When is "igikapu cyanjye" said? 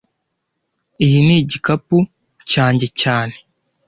1.41-2.87